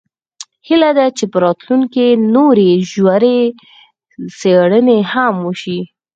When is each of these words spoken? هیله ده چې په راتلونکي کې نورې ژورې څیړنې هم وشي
هیله 0.67 0.89
ده 0.97 1.05
چې 1.17 1.25
په 1.31 1.37
راتلونکي 1.45 2.05
کې 2.11 2.19
نورې 2.35 2.69
ژورې 2.91 3.39
څیړنې 4.37 4.99
هم 5.11 5.35
وشي 5.45 5.79